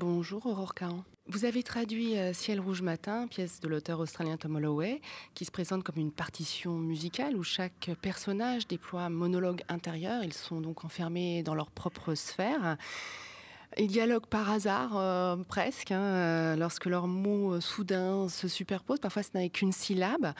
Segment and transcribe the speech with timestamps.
[0.00, 1.02] Bonjour Aurore Cahan.
[1.26, 5.00] Vous avez traduit euh, Ciel rouge matin, pièce de l'auteur australien Tom Holloway,
[5.34, 10.22] qui se présente comme une partition musicale où chaque personnage déploie un monologue intérieur.
[10.22, 12.76] Ils sont donc enfermés dans leur propre sphère.
[13.76, 19.00] Ils dialoguent par hasard, euh, presque, hein, euh, lorsque leurs mots soudains se superposent.
[19.00, 20.32] Parfois, ce n'est qu'une syllabe.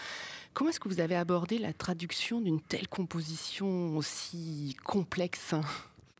[0.54, 5.56] Comment est-ce que vous avez abordé la traduction d'une telle composition aussi complexe?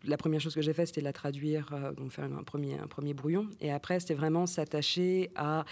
[0.08, 2.86] La première chose que j'ai fait, c'était la traduire, euh, donc faire un premier, un
[2.86, 3.48] premier brouillon.
[3.60, 5.64] Et après, c'était vraiment s'attacher à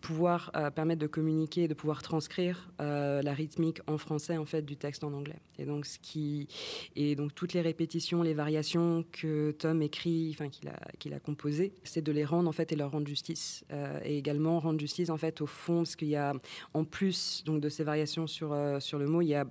[0.00, 4.62] pouvoir euh, permettre de communiquer, de pouvoir transcrire euh, la rythmique en français, en fait,
[4.62, 5.40] du texte en anglais.
[5.58, 6.48] Et donc, ce qui,
[6.96, 11.20] et donc toutes les répétitions, les variations que Tom écrit, enfin, qu'il a, qu'il a
[11.20, 13.64] composées, c'est de les rendre, en fait, et leur rendre justice.
[14.04, 16.32] et également rendre justice, en fait, au fond, parce qu'il y a,
[16.74, 19.44] en plus, donc, de ces variations sur, sur le mot, il y a,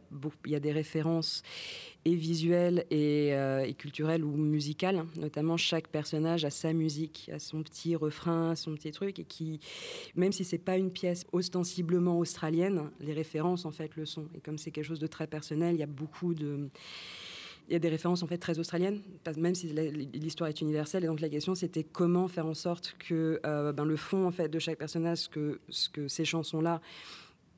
[0.46, 1.44] il y a des références
[2.04, 5.06] et visuelles et, et culturelles ou musicale.
[5.18, 9.60] Notamment, chaque personnage a sa musique, a son petit refrain, son petit truc, et qui,
[10.16, 14.28] même si c'est pas une pièce ostensiblement australienne, les références en fait le sont.
[14.36, 16.70] Et comme c'est quelque chose de très personnel, il y a beaucoup de
[17.70, 19.02] il y a des références en fait très australiennes,
[19.38, 19.68] même si
[20.14, 21.06] l'histoire est universelle.
[21.06, 24.32] Et donc la question c'était comment faire en sorte que euh, ben, le fond en
[24.32, 26.82] fait de chaque personnage, que, ce que ces chansons-là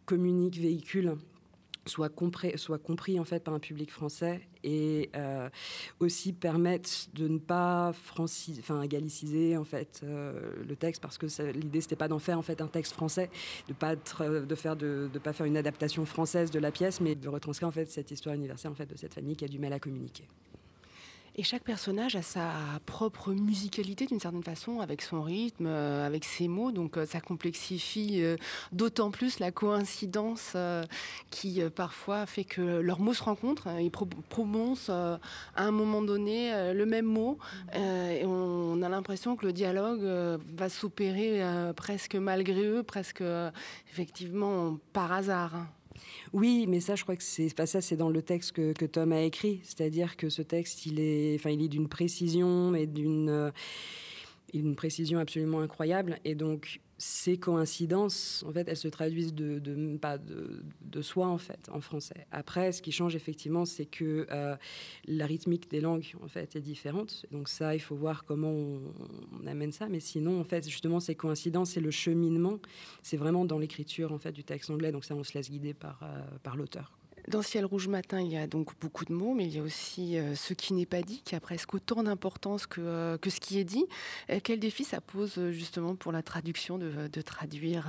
[0.05, 1.17] communiquent, véhiculent,
[1.85, 5.49] soit compris, soit compris en fait par un public français et euh,
[5.99, 11.25] aussi permettre de ne pas franciser, enfin galliciser en fait euh, le texte parce que
[11.51, 13.29] l'idée c'était pas d'en faire en fait un texte français,
[13.67, 17.01] de pas être, de faire de, de, pas faire une adaptation française de la pièce,
[17.01, 19.49] mais de retranscrire en fait cette histoire universelle en fait de cette famille qui a
[19.49, 20.27] du mal à communiquer.
[21.35, 22.51] Et chaque personnage a sa
[22.85, 26.71] propre musicalité d'une certaine façon, avec son rythme, euh, avec ses mots.
[26.71, 28.35] Donc euh, ça complexifie euh,
[28.71, 30.55] d'autant plus la coïncidence
[31.31, 33.67] qui parfois fait que leurs mots se rencontrent.
[33.79, 35.19] Ils prononcent à
[35.55, 37.37] un moment donné le même mot.
[37.73, 40.03] et on, a l'impression que le dialogue
[40.55, 41.41] va s'opérer
[41.75, 43.23] presque malgré eux, presque
[43.91, 45.53] effectivement par hasard.
[46.33, 49.11] Oui, mais ça, je crois que c'est pas ça, c'est dans le texte que, Tom
[49.11, 49.61] a écrit.
[49.63, 55.19] C'est-à-dire que ce texte, il est, enfin, il est d'une précision et d'une, euh, précision
[55.19, 56.19] absolument incroyable.
[56.25, 61.69] Et donc, ces coïncidences, en fait, elles se traduisent de, pas de, soi, en fait,
[61.69, 62.25] en français.
[62.31, 64.55] Après, ce qui change effectivement, c'est que euh,
[65.05, 67.25] la rythmique des langues, en fait, est différente.
[67.31, 69.89] Donc ça, il faut voir comment on, amène ça.
[69.89, 72.59] Mais sinon, en fait, justement, ces coïncidences et le cheminement,
[73.01, 74.93] c'est vraiment dans l'écriture, en fait, du texte anglais.
[74.93, 76.97] Donc ça, on se laisse guider par, euh, par l'auteur.
[77.29, 79.63] Dans Ciel rouge matin, il y a donc beaucoup de mots, mais il y a
[79.63, 83.29] aussi euh, ce qui n'est pas dit, qui a presque autant d'importance que, euh, que
[83.29, 83.85] ce qui est dit.
[84.43, 87.87] quel défi ça pose euh, justement pour la traduction, de, de traduire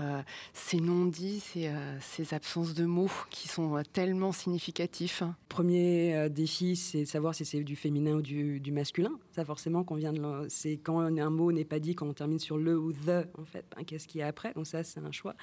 [0.52, 5.22] ces non-dits, ces, ces, absences de mots qui sont tellement significatifs?
[5.48, 9.12] Premier défi, c'est savoir si c'est du féminin ou du, masculin.
[9.34, 12.56] Ça forcément, qu'on de, c'est quand un mot n'est pas dit, quand on termine sur
[12.56, 14.52] le ou the, en fait, ben, qu'est-ce qu'il y a après?
[14.54, 15.34] Donc ça, c'est un choix.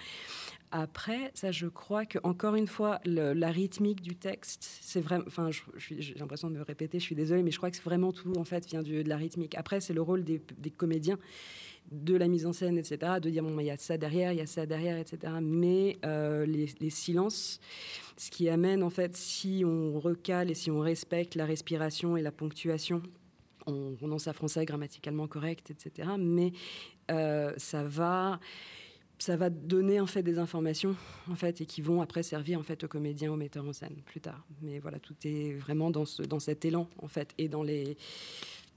[0.71, 5.25] Après, ça, je crois que encore une fois, la rythmique du texte, c'est vraiment.
[5.27, 6.97] Enfin, j'ai l'impression de me répéter.
[6.97, 9.55] Je suis désolée, mais je crois que vraiment tout en fait vient de la rythmique.
[9.55, 10.39] Après, c'est le rôle des,
[10.75, 11.19] comédiens,
[11.91, 14.37] de la mise en scène, etc., de dire bon, il y a ça derrière, il
[14.37, 15.33] y a ça derrière, etc.
[15.41, 17.59] Mais euh, les, silences,
[18.15, 22.21] ce qui amène en fait, si on recale et si on respecte la respiration et
[22.21, 23.03] la ponctuation
[23.67, 26.09] on prononce ça français grammaticalement correct, etc.
[26.17, 26.51] Mais
[27.11, 28.39] euh, ça va
[29.21, 30.95] ça va donner en fait des informations
[31.29, 34.01] en fait et qui vont après servir en fait aux comédiens, aux metteurs en scène
[34.05, 34.45] plus tard.
[34.61, 37.97] Mais voilà, tout est vraiment dans ce dans cet élan en fait et dans les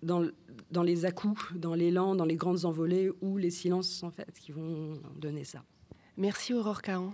[0.02, 0.28] dans,
[0.70, 4.52] dans les à-coups, dans l'élan, dans les grandes envolées ou les silences en fait qui
[4.52, 5.64] vont donner ça.
[6.18, 7.12] Merci Aurore Caron.